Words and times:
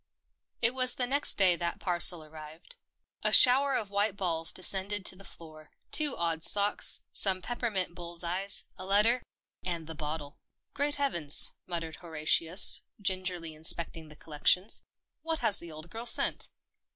It 0.63 0.73
was 0.73 0.95
the 0.95 1.05
next 1.05 1.35
day 1.35 1.55
that 1.55 1.79
parcel 1.79 2.23
arrived. 2.23 2.77
A 3.21 3.31
shower 3.31 3.75
of 3.75 3.91
white 3.91 4.17
balls 4.17 4.51
descended 4.51 5.05
to 5.05 5.15
the 5.15 5.23
floor, 5.23 5.69
two 5.91 6.17
odd 6.17 6.41
socks, 6.41 7.03
some 7.13 7.39
peppermint 7.39 7.93
bull's 7.93 8.23
eyes, 8.23 8.63
a 8.79 8.83
letter, 8.87 9.21
and 9.63 9.85
the 9.85 9.93
bottle." 9.93 10.39
Great 10.73 10.95
Heavens!" 10.95 11.53
muttered 11.67 11.97
Horatius, 11.97 12.81
gingerly 12.99 13.53
inspecting 13.53 14.07
the 14.07 14.15
collection." 14.15 14.69
What 15.21 15.37
has 15.41 15.59
the 15.59 15.71
old 15.71 15.91
girl 15.91 16.07
sent 16.07 16.49